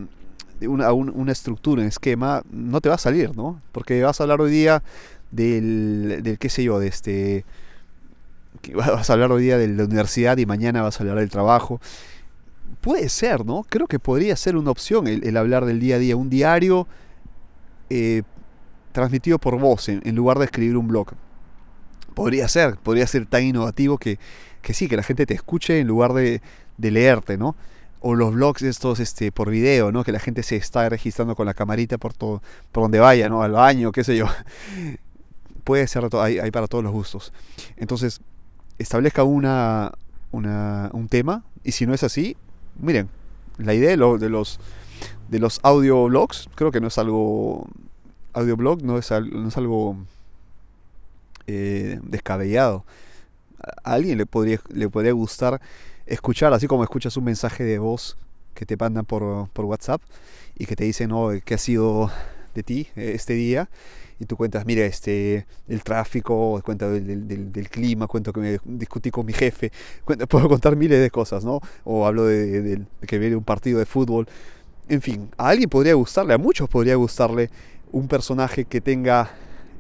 una, 0.68 0.92
una, 0.94 1.32
estructura, 1.32 1.82
un 1.82 1.88
esquema, 1.88 2.44
no 2.52 2.82
te 2.82 2.90
va 2.90 2.96
a 2.96 3.00
salir, 3.00 3.36
¿no? 3.36 3.62
Porque 3.72 4.02
vas 4.04 4.20
a 4.20 4.24
hablar 4.24 4.42
hoy 4.42 4.52
día 4.52 4.84
del, 5.32 6.20
del 6.24 6.38
qué 6.38 6.50
sé 6.50 6.64
yo, 6.64 6.80
de 6.80 6.88
este... 6.88 7.46
Vas 8.76 9.10
a 9.10 9.14
hablar 9.14 9.32
hoy 9.32 9.44
día 9.44 9.58
de 9.58 9.68
la 9.68 9.86
universidad 9.86 10.38
y 10.38 10.46
mañana 10.46 10.84
vas 10.84 11.00
a 11.00 11.04
hablar 11.04 11.18
del 11.18 11.30
trabajo. 11.30 11.82
Puede 12.80 13.10
ser, 13.10 13.44
¿no? 13.44 13.66
Creo 13.68 13.88
que 13.88 13.98
podría 13.98 14.36
ser 14.36 14.56
una 14.56 14.70
opción 14.70 15.08
el, 15.08 15.36
hablar 15.36 15.66
del 15.66 15.80
día 15.80 15.96
a 15.96 16.00
día, 16.00 16.16
un 16.16 16.30
diario 16.30 16.88
eh, 17.90 18.22
transmitido 18.92 19.40
por 19.40 19.58
voz 19.58 19.90
en, 19.90 20.16
lugar 20.16 20.38
de 20.38 20.46
escribir 20.46 20.78
un 20.78 20.88
blog. 20.88 21.14
Podría 22.14 22.48
ser, 22.48 22.78
podría 22.78 23.08
ser 23.08 23.26
tan 23.26 23.44
innovativo 23.44 23.98
que, 23.98 24.20
que 24.62 24.74
sí, 24.74 24.88
que 24.88 24.96
la 24.96 25.04
gente 25.04 25.26
te 25.26 25.34
escuche 25.34 25.80
en 25.80 25.88
lugar 25.88 26.14
de, 26.14 26.42
leerte, 26.78 27.38
¿no? 27.38 27.56
O 28.02 28.16
los 28.16 28.34
blogs 28.34 28.64
estos 28.64 29.00
este, 29.00 29.32
por 29.32 29.50
video, 29.50 29.92
¿no? 29.92 30.04
Que 30.04 30.12
la 30.12 30.20
gente 30.20 30.44
se 30.44 30.56
está 30.56 30.90
registrando 30.90 31.36
con 31.36 31.46
la 31.46 31.54
camarita 31.54 31.98
por 31.98 32.14
todo, 32.14 32.42
por 32.72 32.84
donde 32.84 33.00
vaya, 33.00 33.30
¿no? 33.30 33.44
Al 33.44 33.52
baño, 33.52 33.92
qué 33.92 34.04
sé 34.04 34.18
yo. 34.18 34.26
Puede 35.64 35.88
ser, 35.88 36.10
hay, 36.14 36.40
hay 36.40 36.52
para 36.52 36.68
todos 36.68 36.84
los 36.84 36.92
gustos. 36.92 37.32
Entonces, 37.78 38.22
establezca 38.80 39.24
una, 39.24 39.92
una, 40.32 40.90
un 40.94 41.08
tema 41.08 41.44
y 41.64 41.74
si 41.74 41.86
no 41.86 41.94
es 41.94 42.04
así, 42.04 42.36
miren, 42.80 43.10
la 43.58 43.76
idea 43.76 43.96
de, 43.96 44.18
de 44.18 44.30
los 44.30 44.60
de 45.32 45.40
los 45.40 45.62
audioblogs, 45.64 46.50
creo 46.56 46.72
que 46.72 46.82
no 46.82 46.88
es 46.88 46.98
algo. 46.98 47.68
Audioblog 48.34 48.84
no 48.84 48.98
es, 48.98 49.12
no 49.12 49.48
es 49.48 49.58
algo 49.58 49.98
eh, 51.48 52.00
descabellado. 52.04 52.86
A 53.84 53.94
alguien 53.94 54.18
le 54.18 54.26
podría, 54.26 54.60
le 54.70 54.90
podría 54.90 55.14
gustar 55.14 55.62
escuchar, 56.06 56.54
así 56.54 56.68
como 56.68 56.84
escuchas 56.84 57.18
un 57.18 57.24
mensaje 57.24 57.64
de 57.64 57.80
voz 57.80 58.18
que 58.54 58.66
te 58.66 58.78
mandan 58.78 59.06
por, 59.06 59.50
por 59.50 59.66
WhatsApp 59.66 60.02
y 60.58 60.66
que 60.66 60.76
te 60.76 60.84
dicen, 60.84 61.10
no, 61.10 61.30
¿qué 61.44 61.54
ha 61.54 61.58
sido 61.58 62.12
de 62.54 62.64
ti 62.64 62.88
este 62.96 63.34
día? 63.34 63.70
y 64.22 64.26
tú 64.26 64.38
cuentas, 64.38 64.68
mira, 64.68 64.86
este, 64.86 65.48
el 65.68 65.84
tráfico, 65.84 66.62
cuenta 66.64 66.88
del, 66.88 67.52
del, 67.52 67.70
clima, 67.70 68.06
cuento 68.06 68.32
que 68.32 68.40
me 68.40 68.60
discutí 68.66 69.10
con 69.10 69.26
mi 69.26 69.34
jefe, 69.34 69.72
puedo 70.30 70.48
contar 70.48 70.76
miles 70.76 71.02
de 71.02 71.10
cosas, 71.10 71.44
¿no? 71.44 71.60
O 71.84 72.06
hablo 72.06 72.26
de, 72.26 72.62
de, 72.62 72.86
que 73.08 73.18
viene 73.18 73.36
un 73.36 73.44
partido 73.44 73.80
de 73.80 73.88
fútbol. 73.88 74.28
En 74.88 75.02
fin, 75.02 75.32
a 75.38 75.50
alguien 75.50 75.72
podría 75.72 75.96
gustarle, 75.96 76.36
a 76.36 76.38
muchos 76.38 76.70
podría 76.70 76.94
gustarle 76.98 77.50
un 77.92 78.08
personaje 78.08 78.66
que 78.66 78.80
tenga 78.80 79.32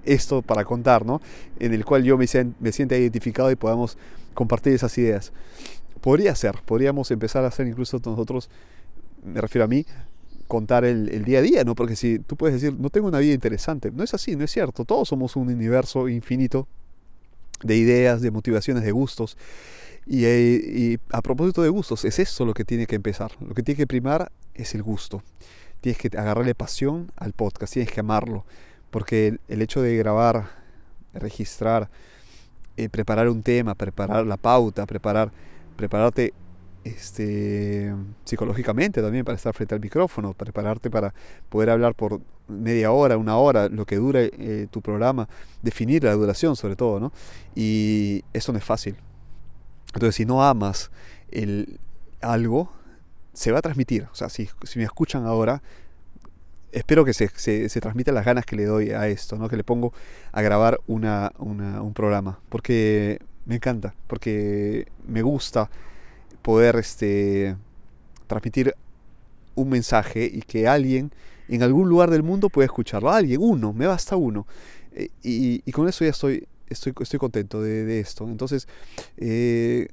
esto 0.05 0.41
para 0.41 0.65
contar, 0.65 1.05
¿no? 1.05 1.21
En 1.59 1.75
el 1.75 1.85
cual 1.85 2.03
yo 2.03 2.17
me, 2.17 2.25
me 2.59 2.71
sienta 2.71 2.97
identificado 2.97 3.51
y 3.51 3.55
podamos 3.55 3.95
compartir 4.33 4.73
esas 4.73 4.97
ideas. 4.97 5.31
Podría 6.01 6.35
ser, 6.35 6.55
podríamos 6.65 7.11
empezar 7.11 7.43
a 7.43 7.47
hacer 7.47 7.67
incluso 7.67 8.01
nosotros, 8.03 8.49
me 9.23 9.39
refiero 9.39 9.65
a 9.65 9.67
mí, 9.67 9.85
contar 10.47 10.83
el, 10.83 11.23
día 11.23 11.39
a 11.39 11.41
día, 11.41 11.63
¿no? 11.63 11.75
Porque 11.75 11.95
si 11.95 12.19
tú 12.19 12.35
puedes 12.35 12.59
decir, 12.59 12.77
no 12.77 12.89
tengo 12.89 13.07
una 13.07 13.19
vida 13.19 13.33
interesante, 13.33 13.89
no 13.91 14.03
es 14.03 14.13
así, 14.13 14.35
no 14.35 14.43
es 14.43 14.51
cierto, 14.51 14.83
todos 14.83 15.07
somos 15.07 15.37
un 15.37 15.47
universo 15.47 16.09
infinito 16.09 16.67
de 17.63 17.77
ideas, 17.77 18.21
de 18.21 18.31
motivaciones, 18.31 18.83
de 18.83 18.91
gustos. 18.91 19.37
Y, 20.05 20.25
eh, 20.25 20.97
a 21.11 21.21
propósito 21.21 21.61
de 21.61 21.69
gustos, 21.69 22.03
es 22.05 22.19
eso 22.19 22.45
lo 22.45 22.53
que 22.53 22.65
tiene 22.65 22.85
que 22.85 22.95
empezar. 22.95 23.31
Lo 23.39 23.53
que 23.53 23.63
tiene 23.63 23.77
que 23.77 23.87
primar 23.87 24.31
es 24.53 24.75
el 24.75 24.83
gusto. 24.83 25.23
Tienes 25.79 25.97
que 25.99 26.09
agarrarle 26.17 26.55
pasión 26.55 27.11
al 27.15 27.33
podcast, 27.33 27.73
tienes 27.73 27.91
que 27.91 27.99
amarlo. 27.99 28.45
Porque 28.89 29.37
el, 29.47 29.61
hecho 29.61 29.81
de 29.81 29.95
grabar, 29.95 30.49
registrar, 31.13 31.89
eh, 32.77 32.89
preparar 32.89 33.29
un 33.29 33.41
tema, 33.41 33.75
preparar 33.75 34.25
la 34.25 34.37
pauta, 34.37 34.85
preparar, 34.85 35.31
prepararte 35.81 36.31
este, 36.83 37.91
psicológicamente 38.23 39.01
también 39.01 39.25
para 39.25 39.35
estar 39.35 39.51
frente 39.51 39.73
al 39.73 39.81
micrófono, 39.81 40.35
prepararte 40.35 40.91
para 40.91 41.11
poder 41.49 41.71
hablar 41.71 41.95
por 41.95 42.21
media 42.47 42.91
hora, 42.91 43.17
una 43.17 43.37
hora, 43.37 43.67
lo 43.67 43.87
que 43.87 43.95
dure 43.95 44.31
eh, 44.37 44.67
tu 44.69 44.83
programa, 44.83 45.27
definir 45.63 46.03
la 46.03 46.13
duración 46.13 46.55
sobre 46.55 46.75
todo, 46.75 46.99
¿no? 46.99 47.11
Y 47.55 48.23
eso 48.31 48.51
no 48.51 48.59
es 48.59 48.63
fácil. 48.63 48.95
Entonces, 49.95 50.13
si 50.13 50.25
no 50.25 50.43
amas 50.43 50.91
el, 51.31 51.79
algo, 52.21 52.71
se 53.33 53.51
va 53.51 53.57
a 53.57 53.61
transmitir. 53.63 54.07
O 54.11 54.15
sea, 54.15 54.29
si, 54.29 54.47
si 54.61 54.77
me 54.77 54.85
escuchan 54.85 55.25
ahora, 55.25 55.63
espero 56.71 57.03
que 57.05 57.13
se, 57.13 57.27
se, 57.29 57.69
se, 57.69 57.81
transmitan 57.81 58.13
las 58.13 58.23
ganas 58.25 58.45
que 58.45 58.55
le 58.55 58.65
doy 58.65 58.91
a 58.91 59.07
esto, 59.07 59.35
¿no? 59.35 59.49
que 59.49 59.57
le 59.57 59.63
pongo 59.63 59.93
a 60.31 60.43
grabar 60.43 60.79
una, 60.85 61.31
una, 61.39 61.81
un 61.81 61.95
programa, 61.95 62.39
porque 62.49 63.19
me 63.45 63.55
encanta, 63.55 63.95
porque 64.07 64.87
me 65.07 65.21
gusta 65.21 65.69
poder 66.41 66.75
este, 66.77 67.55
transmitir 68.27 68.75
un 69.55 69.69
mensaje 69.69 70.29
y 70.31 70.41
que 70.41 70.67
alguien 70.67 71.11
en 71.47 71.63
algún 71.63 71.89
lugar 71.89 72.09
del 72.09 72.23
mundo 72.23 72.49
pueda 72.49 72.65
escucharlo. 72.65 73.11
Alguien, 73.11 73.41
uno, 73.41 73.73
me 73.73 73.87
basta 73.87 74.15
uno. 74.15 74.47
Eh, 74.93 75.09
y, 75.21 75.61
y, 75.65 75.71
con 75.71 75.87
eso 75.87 76.03
ya 76.03 76.11
estoy, 76.11 76.47
estoy, 76.67 76.93
estoy 76.99 77.19
contento 77.19 77.61
de, 77.61 77.85
de 77.85 77.99
esto. 77.99 78.25
Entonces, 78.25 78.67
eh, 79.17 79.87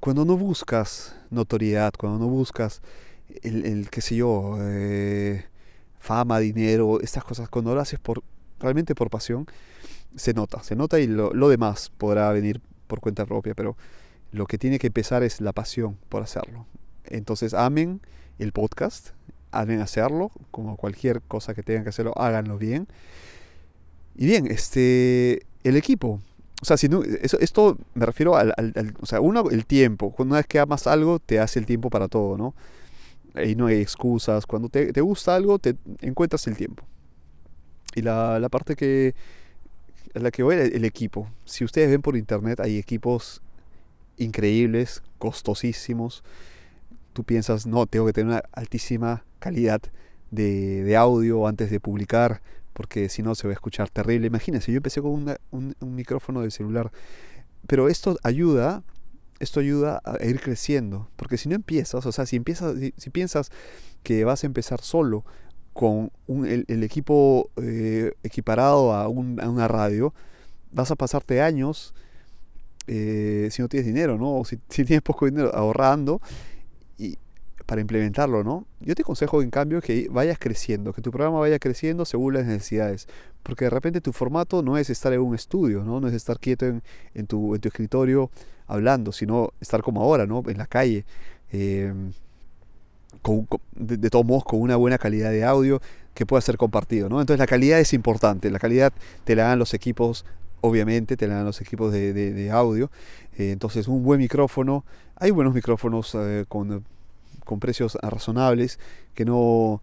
cuando 0.00 0.24
no 0.24 0.36
buscas 0.36 1.16
notoriedad, 1.30 1.92
cuando 1.98 2.18
no 2.18 2.28
buscas 2.28 2.80
el, 3.42 3.64
el 3.66 3.90
qué 3.90 4.00
sé 4.00 4.16
yo, 4.16 4.56
eh, 4.60 5.44
fama, 5.98 6.38
dinero, 6.38 7.00
estas 7.00 7.24
cosas, 7.24 7.48
cuando 7.48 7.74
lo 7.74 7.80
haces 7.80 7.98
por, 7.98 8.22
realmente 8.60 8.94
por 8.94 9.10
pasión, 9.10 9.46
se 10.16 10.32
nota, 10.32 10.62
se 10.62 10.76
nota 10.76 11.00
y 11.00 11.06
lo, 11.06 11.32
lo 11.32 11.48
demás 11.48 11.90
podrá 11.96 12.30
venir 12.32 12.60
por 12.94 13.00
cuenta 13.00 13.26
propia, 13.26 13.54
pero 13.54 13.76
lo 14.30 14.46
que 14.46 14.56
tiene 14.56 14.78
que 14.78 14.86
empezar 14.86 15.24
es 15.24 15.40
la 15.40 15.52
pasión 15.52 15.98
por 16.08 16.22
hacerlo. 16.22 16.64
Entonces 17.04 17.52
amen 17.52 18.00
el 18.38 18.52
podcast, 18.52 19.10
amen 19.50 19.80
hacerlo, 19.80 20.30
como 20.52 20.76
cualquier 20.76 21.20
cosa 21.22 21.54
que 21.54 21.64
tengan 21.64 21.82
que 21.82 21.88
hacerlo, 21.88 22.12
háganlo 22.16 22.56
bien. 22.56 22.86
Y 24.14 24.26
bien, 24.26 24.46
este, 24.46 25.44
el 25.64 25.76
equipo. 25.76 26.20
O 26.62 26.64
sea, 26.64 26.76
si 26.76 26.88
no, 26.88 27.02
eso, 27.02 27.36
esto 27.40 27.76
me 27.94 28.06
refiero 28.06 28.36
al, 28.36 28.54
o 29.00 29.06
sea, 29.06 29.20
uno, 29.20 29.50
el 29.50 29.66
tiempo. 29.66 30.14
Una 30.18 30.36
vez 30.36 30.46
que 30.46 30.60
amas 30.60 30.86
algo, 30.86 31.18
te 31.18 31.40
hace 31.40 31.58
el 31.58 31.66
tiempo 31.66 31.90
para 31.90 32.06
todo, 32.06 32.38
¿no? 32.38 32.54
Y 33.44 33.56
no 33.56 33.66
hay 33.66 33.80
excusas. 33.80 34.46
Cuando 34.46 34.68
te, 34.68 34.92
te 34.92 35.00
gusta 35.00 35.34
algo, 35.34 35.58
te 35.58 35.74
encuentras 36.00 36.46
el 36.46 36.56
tiempo. 36.56 36.84
Y 37.96 38.02
la, 38.02 38.38
la 38.38 38.48
parte 38.48 38.76
que, 38.76 39.16
la 40.22 40.30
que 40.30 40.42
voy, 40.42 40.54
el 40.56 40.84
equipo. 40.84 41.28
Si 41.44 41.64
ustedes 41.64 41.90
ven 41.90 42.02
por 42.02 42.16
internet, 42.16 42.60
hay 42.60 42.78
equipos 42.78 43.42
increíbles, 44.16 45.02
costosísimos. 45.18 46.22
Tú 47.12 47.24
piensas, 47.24 47.66
no, 47.66 47.86
tengo 47.86 48.06
que 48.06 48.12
tener 48.12 48.32
una 48.32 48.42
altísima 48.52 49.24
calidad 49.38 49.80
de, 50.30 50.96
audio 50.96 51.46
antes 51.46 51.70
de 51.70 51.80
publicar, 51.80 52.42
porque 52.72 53.08
si 53.08 53.22
no 53.22 53.34
se 53.34 53.46
va 53.46 53.52
a 53.52 53.54
escuchar 53.54 53.90
terrible. 53.90 54.26
Imagínense, 54.26 54.72
yo 54.72 54.78
empecé 54.78 55.00
con 55.00 55.12
un, 55.50 55.74
un, 55.80 55.94
micrófono 55.94 56.42
de 56.42 56.50
celular, 56.50 56.90
pero 57.66 57.88
esto 57.88 58.16
ayuda, 58.22 58.82
esto 59.38 59.60
ayuda 59.60 60.00
a 60.04 60.24
ir 60.24 60.40
creciendo, 60.40 61.08
porque 61.16 61.38
si 61.38 61.48
no 61.48 61.54
empiezas, 61.54 62.04
o 62.06 62.12
sea, 62.12 62.26
si 62.26 62.36
empiezas, 62.36 62.74
si, 62.96 63.10
piensas 63.10 63.50
que 64.02 64.24
vas 64.24 64.42
a 64.42 64.46
empezar 64.46 64.80
solo 64.80 65.24
con 65.74 66.10
un, 66.26 66.46
el, 66.46 66.64
el, 66.68 66.82
equipo 66.82 67.50
eh, 67.60 68.14
equiparado 68.22 68.94
a, 68.94 69.08
un, 69.08 69.40
a 69.40 69.50
una 69.50 69.68
radio, 69.68 70.14
vas 70.72 70.90
a 70.90 70.96
pasarte 70.96 71.42
años 71.42 71.94
eh, 72.86 73.48
si 73.50 73.60
no 73.60 73.68
tienes 73.68 73.86
dinero, 73.86 74.16
¿no? 74.16 74.38
O 74.38 74.44
si, 74.44 74.58
si, 74.70 74.84
tienes 74.84 75.02
poco 75.02 75.26
dinero, 75.26 75.54
ahorrando 75.54 76.20
y 76.96 77.18
para 77.66 77.80
implementarlo, 77.80 78.44
¿no? 78.44 78.66
Yo 78.80 78.94
te 78.94 79.02
aconsejo, 79.02 79.42
en 79.42 79.50
cambio, 79.50 79.80
que 79.80 80.08
vayas 80.10 80.38
creciendo, 80.38 80.92
que 80.92 81.02
tu 81.02 81.10
programa 81.10 81.40
vaya 81.40 81.58
creciendo 81.58 82.04
según 82.04 82.34
las 82.34 82.46
necesidades. 82.46 83.08
Porque 83.42 83.64
de 83.64 83.70
repente 83.70 84.00
tu 84.00 84.12
formato 84.12 84.62
no 84.62 84.78
es 84.78 84.90
estar 84.90 85.12
en 85.12 85.20
un 85.20 85.34
estudio, 85.34 85.82
¿no? 85.82 86.00
No 86.00 86.08
es 86.08 86.14
estar 86.14 86.38
quieto 86.38 86.66
en, 86.66 86.82
en, 87.14 87.26
tu, 87.26 87.54
en 87.54 87.60
tu, 87.60 87.68
escritorio 87.68 88.30
hablando, 88.66 89.12
sino 89.12 89.52
estar 89.60 89.82
como 89.82 90.02
ahora, 90.02 90.26
¿no? 90.26 90.42
En 90.46 90.58
la 90.58 90.66
calle. 90.66 91.04
Eh, 91.52 91.92
con, 93.24 93.48
de, 93.72 93.96
de, 93.96 94.10
todos 94.10 94.24
modos, 94.24 94.44
con 94.44 94.60
una 94.60 94.76
buena 94.76 94.98
calidad 94.98 95.32
de 95.32 95.44
audio 95.44 95.80
que 96.14 96.26
pueda 96.26 96.40
ser 96.40 96.56
compartido, 96.56 97.08
¿no? 97.08 97.20
Entonces 97.20 97.40
la 97.40 97.48
calidad 97.48 97.80
es 97.80 97.92
importante, 97.92 98.50
la 98.50 98.60
calidad 98.60 98.92
te 99.24 99.34
la 99.34 99.44
dan 99.44 99.58
los 99.58 99.74
equipos 99.74 100.24
obviamente 100.64 101.18
te 101.18 101.26
la 101.28 101.34
dan 101.34 101.44
los 101.44 101.60
equipos 101.60 101.92
de, 101.92 102.50
audio. 102.50 102.90
Eh, 103.36 103.52
entonces 103.52 103.86
un 103.86 104.02
buen 104.02 104.18
micrófono, 104.18 104.84
hay 105.16 105.30
buenos 105.30 105.52
micrófonos 105.52 106.14
eh, 106.14 106.46
con, 106.48 106.84
con, 107.44 107.60
precios 107.60 107.98
razonables 108.00 108.78
que 109.14 109.26
no, 109.26 109.82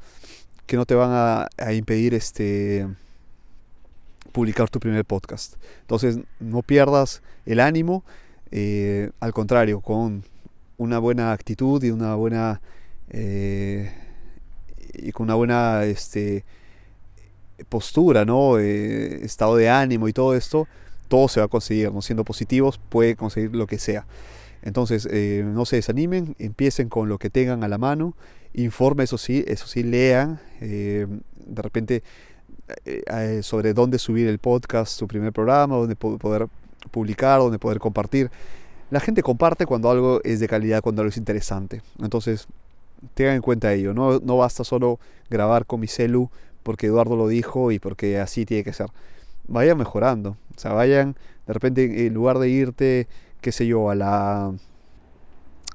que 0.65 0.77
no 0.77 0.86
te 0.88 0.95
van 0.95 1.12
a, 1.12 1.48
a, 1.57 1.74
impedir 1.74 2.15
este, 2.15 2.88
publicar 4.31 4.71
tu 4.71 4.79
primer 4.79 5.05
podcast. 5.05 5.55
Entonces 5.81 6.17
no 6.39 6.63
pierdas 6.63 7.21
el 7.45 7.60
ánimo, 7.60 8.03
eh, 8.50 9.12
al 9.19 9.33
contrario, 9.33 9.81
con 9.81 10.24
una 10.77 10.98
buena 10.98 11.31
actitud 11.31 11.83
y 11.83 11.91
una 11.91 12.15
buena... 12.15 12.60
y 13.13 15.11
con 15.11 15.25
una 15.25 15.35
buena 15.35 15.83
este, 15.85 16.43
postura, 17.69 18.25
¿no? 18.25 18.59
Eh, 18.59 19.23
estado 19.23 19.55
de 19.55 19.69
ánimo 19.69 20.07
y 20.07 20.13
todo 20.13 20.35
esto, 20.35 20.67
todo 21.07 21.27
se 21.27 21.39
va 21.39 21.45
a 21.45 21.49
conseguir, 21.49 21.91
¿no? 21.91 22.01
Siendo 22.01 22.23
positivos 22.23 22.79
puede 22.89 23.15
conseguir 23.15 23.55
lo 23.55 23.67
que 23.67 23.79
sea. 23.79 24.05
Entonces, 24.61 25.07
eh, 25.11 25.43
no 25.45 25.65
se 25.65 25.77
desanimen, 25.77 26.35
empiecen 26.37 26.89
con 26.89 27.09
lo 27.09 27.17
que 27.17 27.29
tengan 27.29 27.63
a 27.63 27.67
la 27.67 27.77
mano, 27.77 28.15
informe, 28.53 29.03
eso 29.03 29.17
sí, 29.17 29.43
eso 29.47 29.65
sí, 29.67 29.83
lean, 29.83 30.39
eh, 30.59 31.07
de 31.35 31.61
repente 31.61 32.03
eh, 32.85 33.39
sobre 33.43 33.73
dónde 33.73 33.97
subir 33.97 34.27
el 34.27 34.39
podcast, 34.39 34.97
su 34.97 35.07
primer 35.07 35.33
programa, 35.33 35.75
dónde 35.75 35.95
poder 35.95 36.47
publicar, 36.91 37.39
dónde 37.39 37.59
poder 37.59 37.79
compartir. 37.79 38.29
La 38.91 38.99
gente 38.99 39.23
comparte 39.23 39.65
cuando 39.65 39.89
algo 39.89 40.21
es 40.23 40.39
de 40.39 40.47
calidad, 40.47 40.81
cuando 40.81 41.01
algo 41.01 41.09
es 41.09 41.17
interesante. 41.17 41.81
Entonces, 41.99 42.47
tengan 43.13 43.36
en 43.36 43.41
cuenta 43.41 43.74
ello. 43.74 43.93
No, 43.93 44.20
no 44.20 44.38
basta 44.38 44.63
solo 44.63 45.00
grabar 45.29 45.65
con 45.65 45.79
mi 45.79 45.88
celu 45.88 46.29
porque 46.63 46.88
Eduardo 46.88 47.15
lo 47.15 47.27
dijo 47.27 47.72
y 47.72 47.79
porque 47.79 48.20
así 48.20 48.46
tiene 48.46 48.63
que 48.63 48.74
ser. 48.74 48.88
Vayan 49.48 49.77
mejorando. 49.77 50.38
O 50.55 50.60
sea, 50.60 50.74
vayan, 50.74 51.15
de 51.48 51.53
repente, 51.53 52.05
en 52.05 52.13
lugar 52.13 52.39
de 52.39 52.50
irte, 52.50 53.08
qué 53.41 53.51
sé 53.51 53.67
yo, 53.67 53.89
a 53.89 53.96
la, 53.96 54.53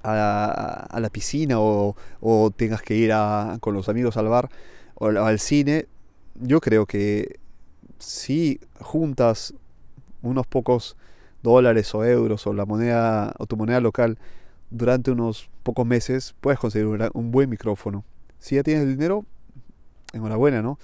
a, 0.03 0.99
la 1.01 1.11
piscina 1.11 1.61
o, 1.61 1.97
o, 2.21 2.51
tengas 2.51 2.83
que 2.83 2.95
ir 2.95 3.13
a, 3.13 3.59
con 3.61 3.75
los 3.75 3.89
amigos 3.89 4.17
al 4.17 4.29
bar 4.29 4.49
o 4.95 5.07
al 5.07 5.39
cine, 5.39 5.87
yo 6.37 6.61
creo 6.61 6.87
que 6.87 7.39
si 7.99 8.61
juntas 8.81 9.55
unos 10.23 10.47
pocos 10.47 10.97
dólares 11.43 11.95
o 11.95 12.05
euros 12.05 12.47
o 12.47 12.53
la 12.53 12.67
moneda 12.67 13.33
o 13.39 13.47
tu 13.47 13.57
moneda 13.57 13.81
local 13.81 14.19
durante 14.71 15.11
unos 15.11 15.51
pocos 15.63 15.87
meses, 15.87 16.35
puedes 16.41 16.59
conseguir 16.59 16.87
un 17.15 17.31
buen 17.31 17.49
micrófono. 17.49 18.05
Si 18.39 18.57
ya 18.57 18.63
tienes 18.63 18.85
el 18.85 18.97
dinero, 18.97 19.25
enhorabuena, 20.13 20.63
¿no? 20.63 20.79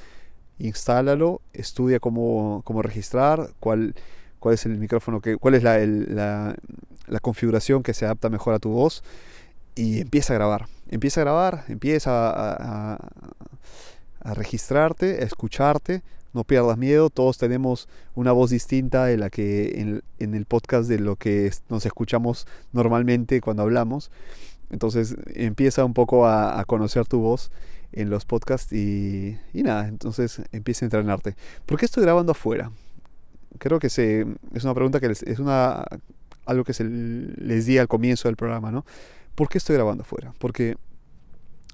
Instálalo, 0.58 1.40
estudia 1.52 2.00
cómo, 2.00 2.62
cómo 2.64 2.82
registrar, 2.82 3.50
cuál, 3.60 3.94
cuál 4.38 4.54
es 4.54 4.66
el 4.66 4.78
micrófono, 4.78 5.20
que, 5.20 5.36
cuál 5.36 5.54
es 5.54 5.62
la, 5.62 5.78
la, 7.06 7.20
configuración 7.20 7.82
que 7.82 7.94
se 7.94 8.04
adapta 8.04 8.28
mejor 8.28 8.54
a 8.54 8.58
tu 8.58 8.70
voz 8.70 9.02
y 9.74 10.00
empieza 10.00 10.34
a 10.34 10.36
grabar. 10.36 10.66
Empieza 10.88 11.20
a 11.20 11.24
grabar, 11.24 11.64
empieza 11.68 12.30
a, 12.30 12.98
a 14.20 14.34
registrarte, 14.34 15.22
a 15.22 15.24
escucharte, 15.24 16.02
no 16.32 16.44
pierdas 16.44 16.78
miedo, 16.78 17.10
todos 17.10 17.38
tenemos 17.38 17.88
una 18.14 18.32
voz 18.32 18.50
distinta 18.50 19.04
de 19.06 19.16
la 19.16 19.30
que 19.30 19.80
en, 19.80 20.02
en, 20.18 20.34
el 20.34 20.46
podcast 20.46 20.88
de 20.88 20.98
lo 20.98 21.16
que 21.16 21.52
nos 21.68 21.84
escuchamos 21.86 22.46
normalmente 22.72 23.40
cuando 23.40 23.62
hablamos. 23.62 24.10
Entonces 24.70 25.16
empieza 25.34 25.84
un 25.84 25.94
poco 25.94 26.26
a, 26.26 26.64
conocer 26.66 27.06
tu 27.06 27.20
voz 27.20 27.50
en 27.92 28.08
los 28.08 28.24
podcasts 28.24 28.72
y, 28.72 29.38
y, 29.52 29.62
nada, 29.62 29.86
entonces 29.88 30.42
empieza 30.52 30.84
a 30.84 30.86
entrenarte. 30.86 31.36
¿Por 31.66 31.78
qué 31.78 31.84
estoy 31.84 32.02
grabando 32.04 32.32
afuera? 32.32 32.72
creo 33.58 33.78
que 33.78 33.90
se, 33.90 34.26
es 34.54 34.64
una 34.64 34.74
pregunta 34.74 35.00
que 35.00 35.06
es 35.06 35.38
una, 35.38 35.84
algo 36.46 36.64
que 36.64 36.72
se 36.72 36.84
les 36.84 37.66
di 37.66 37.78
al 37.78 37.88
comienzo 37.88 38.28
del 38.28 38.36
programa, 38.36 38.70
¿no? 38.70 38.84
¿Por 39.34 39.48
qué 39.48 39.58
estoy 39.58 39.76
grabando 39.76 40.02
afuera? 40.02 40.34
Porque 40.38 40.76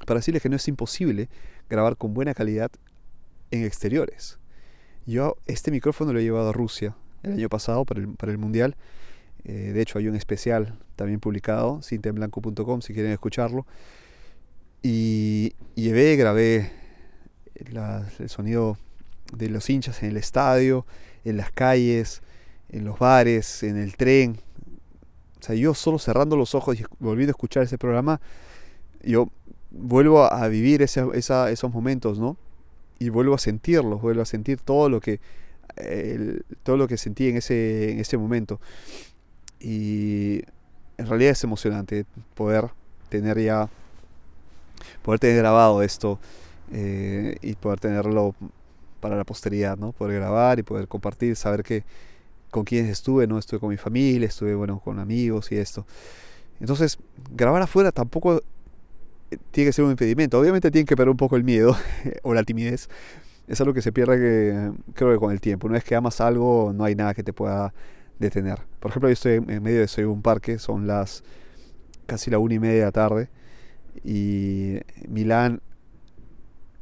para 0.06 0.18
decirles 0.20 0.42
que 0.42 0.48
no 0.48 0.56
es 0.56 0.68
imposible 0.68 1.28
grabar 1.68 1.96
con 1.96 2.14
buena 2.14 2.34
calidad 2.34 2.70
en 3.50 3.64
exteriores. 3.64 4.38
Yo 5.08 5.38
este 5.46 5.70
micrófono 5.70 6.12
lo 6.12 6.18
he 6.18 6.22
llevado 6.22 6.50
a 6.50 6.52
Rusia 6.52 6.94
el 7.22 7.32
año 7.32 7.48
pasado 7.48 7.86
para 7.86 8.00
el, 8.00 8.08
para 8.08 8.30
el 8.30 8.36
Mundial. 8.36 8.76
Eh, 9.44 9.72
de 9.72 9.80
hecho 9.80 9.98
hay 9.98 10.06
un 10.06 10.14
especial 10.14 10.78
también 10.96 11.18
publicado, 11.18 11.80
cintemblanco.com 11.82 12.82
si 12.82 12.92
quieren 12.92 13.12
escucharlo. 13.12 13.66
Y, 14.82 15.54
llevé, 15.74 16.14
grabé 16.16 16.70
el 17.54 18.28
sonido 18.28 18.76
de 19.32 19.48
los 19.48 19.70
hinchas 19.70 20.02
en 20.02 20.10
el 20.10 20.18
estadio, 20.18 20.84
en 21.24 21.38
las 21.38 21.52
calles, 21.52 22.20
en 22.68 22.84
los 22.84 22.98
bares, 22.98 23.62
en 23.62 23.78
el 23.78 23.96
tren. 23.96 24.38
O 25.40 25.42
sea, 25.42 25.54
yo 25.54 25.72
solo 25.72 25.98
cerrando 25.98 26.36
los 26.36 26.54
ojos 26.54 26.78
y 26.78 26.84
volviendo 26.98 27.30
a 27.30 27.32
escuchar 27.32 27.62
ese 27.62 27.78
programa, 27.78 28.20
yo 29.02 29.30
vuelvo 29.70 30.30
a 30.30 30.46
vivir 30.48 30.82
esos 30.82 31.72
momentos, 31.72 32.18
¿no? 32.18 32.36
Y 32.98 33.10
vuelvo 33.10 33.34
a 33.34 33.38
sentirlos, 33.38 34.00
vuelvo 34.00 34.22
a 34.22 34.26
sentir 34.26 34.60
todo 34.60 34.88
lo 34.88 35.00
que, 35.00 35.20
todo 36.62 36.76
lo 36.76 36.88
que 36.88 36.96
sentí 36.96 37.28
en 37.28 37.36
ese, 37.36 37.92
en 37.92 38.00
ese 38.00 38.18
momento. 38.18 38.60
Y 39.60 40.42
en 40.98 41.06
realidad 41.06 41.32
es 41.32 41.44
emocionante 41.44 42.04
poder 42.34 42.70
tener 43.08 43.40
ya, 43.40 43.68
poder 45.02 45.20
tener 45.20 45.36
grabado 45.38 45.82
esto 45.82 46.18
eh, 46.72 47.36
y 47.40 47.54
poder 47.54 47.80
tenerlo 47.80 48.34
para 49.00 49.16
la 49.16 49.24
posteridad, 49.24 49.78
¿no? 49.78 49.92
Poder 49.92 50.16
grabar 50.16 50.58
y 50.58 50.62
poder 50.62 50.88
compartir, 50.88 51.36
saber 51.36 51.62
que 51.62 51.84
con 52.50 52.64
quienes 52.64 52.90
estuve, 52.90 53.26
¿no? 53.26 53.38
Estuve 53.38 53.60
con 53.60 53.70
mi 53.70 53.76
familia, 53.76 54.26
estuve, 54.26 54.54
bueno, 54.54 54.80
con 54.80 54.98
amigos 54.98 55.52
y 55.52 55.56
esto. 55.56 55.86
Entonces, 56.60 56.98
grabar 57.30 57.62
afuera 57.62 57.92
tampoco 57.92 58.42
tiene 59.50 59.68
que 59.68 59.72
ser 59.72 59.84
un 59.84 59.90
impedimento. 59.92 60.38
Obviamente 60.38 60.70
tiene 60.70 60.86
que 60.86 60.96
perder 60.96 61.10
un 61.10 61.16
poco 61.16 61.36
el 61.36 61.44
miedo 61.44 61.76
o 62.22 62.34
la 62.34 62.42
timidez. 62.42 62.88
Es 63.46 63.60
algo 63.60 63.72
que 63.72 63.82
se 63.82 63.92
pierde, 63.92 64.18
que, 64.18 64.72
creo 64.94 65.12
que 65.12 65.18
con 65.18 65.32
el 65.32 65.40
tiempo. 65.40 65.66
Una 65.66 65.74
vez 65.74 65.84
que 65.84 65.94
amas 65.94 66.20
algo, 66.20 66.72
no 66.74 66.84
hay 66.84 66.94
nada 66.94 67.14
que 67.14 67.22
te 67.22 67.32
pueda 67.32 67.72
detener. 68.18 68.58
Por 68.80 68.90
ejemplo, 68.90 69.08
yo 69.08 69.14
estoy 69.14 69.34
en 69.34 69.62
medio 69.62 69.80
de 69.80 69.88
soy 69.88 70.04
un 70.04 70.22
parque, 70.22 70.58
son 70.58 70.86
las 70.86 71.22
casi 72.06 72.30
la 72.30 72.38
una 72.38 72.54
y 72.54 72.58
media 72.58 72.78
de 72.78 72.84
la 72.84 72.92
tarde. 72.92 73.28
Y 74.04 74.78
Milán, 75.08 75.60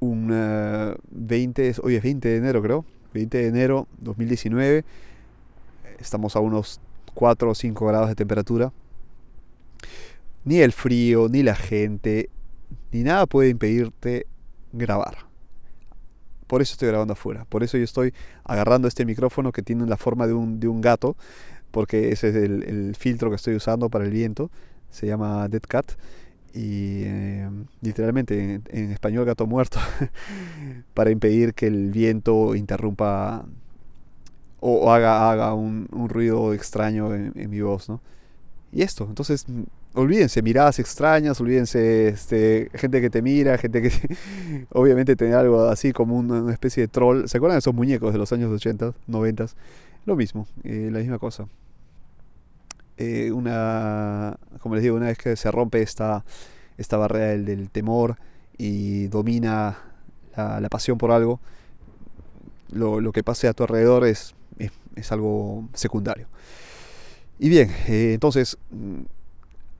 un 0.00 0.96
20, 1.10 1.74
hoy 1.82 1.94
es 1.94 2.02
20 2.02 2.28
de 2.28 2.36
enero 2.36 2.62
creo, 2.62 2.84
20 3.14 3.38
de 3.38 3.46
enero 3.46 3.88
2019 4.00 4.84
estamos 5.98 6.36
a 6.36 6.40
unos 6.40 6.80
4 7.14 7.50
o 7.50 7.54
5 7.54 7.86
grados 7.86 8.08
de 8.08 8.14
temperatura. 8.14 8.72
Ni 10.44 10.60
el 10.60 10.72
frío, 10.72 11.28
ni 11.28 11.42
la 11.42 11.56
gente, 11.56 12.30
ni 12.92 13.02
nada 13.02 13.26
puede 13.26 13.48
impedirte 13.48 14.26
grabar. 14.72 15.26
Por 16.46 16.62
eso 16.62 16.72
estoy 16.72 16.88
grabando 16.88 17.14
afuera. 17.14 17.44
Por 17.48 17.62
eso 17.62 17.76
yo 17.76 17.84
estoy 17.84 18.14
agarrando 18.44 18.86
este 18.88 19.04
micrófono 19.04 19.52
que 19.52 19.62
tiene 19.62 19.86
la 19.86 19.96
forma 19.96 20.26
de 20.26 20.32
un, 20.32 20.60
de 20.60 20.68
un 20.68 20.80
gato, 20.80 21.16
porque 21.70 22.12
ese 22.12 22.28
es 22.28 22.36
el, 22.36 22.94
filtro 22.96 23.30
que 23.30 23.36
estoy 23.36 23.56
usando 23.56 23.88
para 23.90 24.04
el 24.04 24.10
viento. 24.10 24.50
Se 24.90 25.06
llama 25.06 25.48
Dead 25.48 25.62
Cat. 25.62 25.92
Y 26.54 27.02
eh, 27.04 27.50
literalmente 27.82 28.62
en 28.68 28.90
español 28.92 29.26
gato 29.26 29.46
muerto, 29.46 29.78
para 30.94 31.10
impedir 31.10 31.52
que 31.52 31.66
el 31.66 31.90
viento 31.90 32.54
interrumpa 32.54 33.44
o, 34.60 34.90
haga, 34.90 35.30
haga 35.30 35.54
un, 35.54 35.86
ruido 36.08 36.54
extraño 36.54 37.14
en, 37.14 37.50
mi 37.50 37.60
voz, 37.60 37.88
¿no? 37.88 38.00
Y 38.72 38.82
esto, 38.82 39.04
entonces, 39.08 39.46
olvídense, 39.96 40.42
miradas 40.42 40.78
extrañas, 40.78 41.40
olvídense 41.40 42.08
este, 42.08 42.70
gente 42.74 43.00
que 43.00 43.10
te 43.10 43.22
mira, 43.22 43.58
gente 43.58 43.82
que 43.82 43.90
obviamente 44.72 45.16
tener 45.16 45.34
algo 45.34 45.64
así 45.64 45.92
como 45.92 46.16
una, 46.16 46.52
especie 46.52 46.82
de 46.82 46.88
troll. 46.88 47.26
¿Se 47.26 47.38
acuerdan 47.38 47.56
de 47.56 47.60
esos 47.60 47.74
muñecos 47.74 48.12
de 48.12 48.18
los 48.18 48.32
años 48.32 48.52
80, 48.52 48.94
90? 49.06 49.46
Lo 50.04 50.16
mismo, 50.16 50.46
eh, 50.64 50.88
la 50.92 51.00
misma 51.00 51.18
cosa. 51.18 51.48
Eh, 52.98 53.32
una, 53.32 54.38
como 54.60 54.74
les 54.74 54.84
digo, 54.84 54.96
una 54.96 55.06
vez 55.06 55.18
que 55.18 55.36
se 55.36 55.50
rompe 55.50 55.82
esta, 55.82 56.24
esta 56.78 56.96
barrera 56.96 57.36
del, 57.42 57.70
temor 57.70 58.16
y 58.56 59.08
domina 59.08 59.78
la, 60.36 60.68
pasión 60.70 60.96
por 60.96 61.10
algo, 61.10 61.40
lo, 62.70 63.00
lo, 63.00 63.12
que 63.12 63.22
pase 63.22 63.48
a 63.48 63.52
tu 63.52 63.64
alrededor 63.64 64.06
es 64.06 64.36
es, 64.94 65.12
algo 65.12 65.68
secundario. 65.74 66.26
Y 67.38 67.48
bien, 67.48 67.70
eh, 67.88 68.12
entonces, 68.14 68.58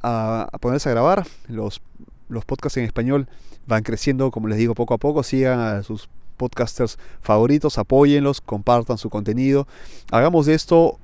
a, 0.03 0.49
ponerse 0.61 0.89
a 0.89 0.93
grabar, 0.93 1.27
los, 1.49 1.81
los 2.29 2.45
podcasts 2.45 2.77
en 2.77 2.85
español 2.85 3.29
van 3.67 3.83
creciendo, 3.83 4.31
como 4.31 4.49
les 4.49 4.59
digo, 4.59 4.75
poco 4.75 4.95
a 4.95 4.99
poco. 4.99 5.23
Sigan 5.23 5.59
a 5.61 5.83
sus 5.83 6.09
podcasters 6.37 6.99
favoritos, 7.21 7.79
apóyenlos, 7.79 8.41
compartan 8.41 8.99
su 8.99 9.11
contenido. 9.11 9.67
Hagamos 10.11 10.47
de 10.47 10.55
esto, 10.55 10.99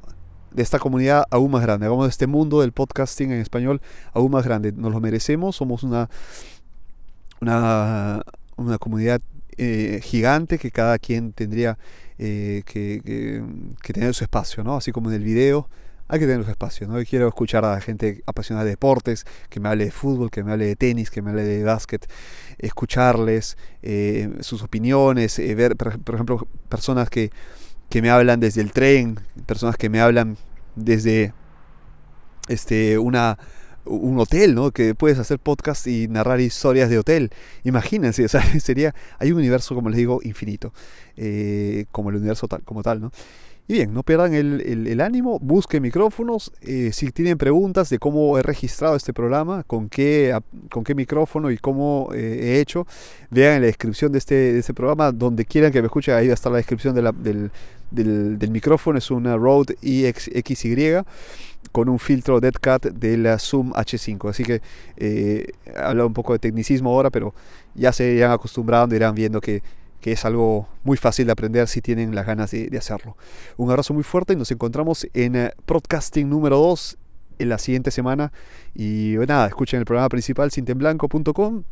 de 0.51 0.63
esta 0.63 0.79
comunidad 0.79 1.25
aún 1.31 1.51
más 1.51 1.63
grande. 1.63 1.87
Hagamos 1.87 2.07
de 2.07 2.11
este 2.11 2.27
mundo 2.27 2.61
del 2.61 2.73
podcasting 2.73 3.33
en 3.33 3.41
español 3.41 3.81
aún 4.13 4.31
más 4.31 4.45
grande. 4.45 4.73
Nos 4.73 4.93
lo 4.93 5.01
merecemos, 5.01 5.57
somos 5.57 5.83
una, 5.83 6.09
una, 7.41 8.23
una 8.57 8.79
comunidad 8.79 9.21
eh, 9.59 10.01
gigante 10.03 10.59
que 10.59 10.71
cada 10.71 10.99
quien 10.99 11.33
tendría 11.33 11.79
eh, 12.19 12.63
que, 12.65 13.43
tener 13.83 14.15
su 14.15 14.25
espacio, 14.25 14.65
¿no? 14.65 14.77
Así 14.77 14.93
como 14.93 15.11
en 15.11 15.17
el 15.17 15.25
video, 15.25 15.69
hay 16.09 16.19
que 16.19 16.27
tener 16.27 16.45
su 16.45 16.51
espacio, 16.51 16.87
¿no? 16.87 17.03
quiero 17.05 17.29
escuchar 17.29 17.65
a 17.65 17.81
gente 17.81 18.23
apasionada 18.27 18.65
de 18.65 18.71
deportes, 18.71 19.25
que 19.49 19.61
me 19.61 19.69
hable 19.69 19.87
de 19.87 19.91
fútbol, 19.91 20.31
que 20.31 20.45
me 20.45 20.53
hable 20.53 20.67
de 20.67 20.77
tenis, 20.77 21.11
que 21.11 21.23
me 21.23 21.31
hable 21.31 21.45
de 21.45 21.65
básquet, 21.65 22.07
escucharles 22.59 23.57
eh, 23.83 24.31
sus 24.41 24.63
opiniones, 24.63 25.39
ver, 25.57 25.77
por, 25.77 26.15
ejemplo, 26.15 26.47
personas 26.69 27.09
que, 27.09 27.31
que 27.89 28.03
me 28.03 28.11
hablan 28.11 28.41
desde 28.41 28.61
el 28.61 28.73
tren, 28.73 29.21
personas 29.47 29.77
que 29.77 29.89
me 29.89 30.01
hablan 30.01 30.37
desde 30.77 31.33
este, 32.49 32.99
una 32.99 33.39
un 33.85 34.19
hotel, 34.19 34.55
¿no? 34.55 34.71
Que 34.71 34.95
puedes 34.95 35.19
hacer 35.19 35.39
podcast 35.39 35.87
y 35.87 36.09
narrar 36.09 36.41
historias 36.41 36.89
de 36.91 36.99
hotel. 36.99 37.31
Imagínense, 37.65 38.25
o 38.27 38.29
sea, 38.29 38.43
sería, 38.61 38.95
hay 39.19 39.33
un 39.33 39.39
universo, 39.39 39.75
como 39.75 39.89
les 39.89 39.99
digo, 39.99 40.21
infinito, 40.23 40.73
eh, 41.17 41.87
como 41.91 42.11
el 42.11 42.17
universo 42.17 42.49
tal, 42.49 42.63
como 42.63 42.83
tal, 42.83 43.01
¿no? 43.01 43.13
Y 43.69 43.75
bien, 43.75 43.95
no 43.95 44.03
pierdan 44.03 44.35
el, 44.35 45.01
ánimo, 45.01 45.39
busquen 45.39 45.83
micrófonos. 45.83 46.53
Eh, 46.63 46.91
si 46.93 47.13
tienen 47.13 47.39
preguntas 47.39 47.89
de 47.91 47.99
cómo 47.99 48.37
he 48.37 48.43
registrado 48.43 48.97
este 48.97 49.13
programa, 49.13 49.63
con 49.63 49.89
qué, 49.89 50.37
con 50.69 50.83
qué 50.83 50.97
micrófono 50.97 51.51
y 51.51 51.59
cómo 51.59 52.11
eh, 52.13 52.41
he 52.43 52.61
hecho, 52.61 52.87
vean 53.31 53.57
en 53.57 53.61
la 53.63 53.67
descripción 53.67 54.11
de 54.11 54.19
este, 54.19 54.35
de 54.35 54.59
este 54.59 54.75
programa, 54.75 55.13
donde 55.13 55.45
quieran 55.45 55.71
que 55.71 55.81
me 55.81 55.87
escuchen, 55.87 56.15
ahí 56.15 56.27
va 56.27 56.33
a 56.33 56.35
estar 56.35 56.51
la 56.51 56.59
descripción 56.59 56.95
de 56.95 57.03
del, 57.93 58.39
del, 58.39 58.51
micrófono. 58.51 58.99
Es 58.99 59.11
una 59.13 59.37
Rode 59.37 59.77
XY 59.81 61.03
con 61.71 61.89
un 61.89 62.01
filtro 62.01 62.41
Dead 62.41 62.55
Cat 62.61 62.87
de 62.87 63.17
la 63.17 63.39
Zoom 63.39 63.73
H5. 63.73 64.29
Así 64.29 64.43
que 64.43 64.61
eh, 64.97 65.53
habla 65.77 66.05
un 66.05 66.15
poco 66.15 66.33
de 66.33 66.41
tecnicismo 66.41 66.91
ahora, 66.91 67.11
pero 67.11 67.33
ya 67.75 67.93
se 67.93 68.13
irán 68.13 68.33
acostumbrando, 68.33 68.97
irán 68.97 69.15
viendo 69.15 69.41
que, 69.41 69.63
es 70.11 70.25
algo 70.25 70.69
muy 70.83 70.97
fácil 70.97 71.27
de 71.27 71.33
aprender 71.33 71.69
si 71.69 71.81
tienen 71.81 72.15
las 72.15 72.27
ganas 72.27 72.51
de, 72.51 72.77
hacerlo. 72.77 73.17
Un 73.57 73.71
abrazo 73.71 73.95
muy 73.95 74.03
fuerte 74.03 74.33
y 74.33 74.37
nos 74.37 74.51
encontramos 74.51 75.07
en 75.15 75.37
eh, 75.37 75.53
Broadcasting 75.65 76.29
número 76.29 76.59
2 76.59 76.99
en 77.39 77.49
la 77.49 77.59
siguiente 77.59 77.93
semana. 77.93 78.33
Y 78.75 79.15
nada, 79.29 79.47
escuchen 79.47 79.79
el 79.79 79.85
programa 79.85 80.09
principal 80.09 80.51
cintemblanco.com. 80.51 81.63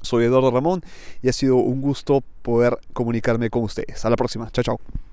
Soy 0.00 0.24
Eduardo 0.24 0.50
Ramón 0.50 0.82
y 1.22 1.28
ha 1.28 1.32
sido 1.32 1.56
un 1.56 1.80
gusto 1.82 2.22
poder 2.42 2.78
comunicarme 2.92 3.50
con 3.50 3.64
ustedes. 3.64 4.04
A 4.04 4.10
la 4.10 4.16
próxima. 4.16 4.48
Chao, 4.50 4.62
chao. 4.62 5.07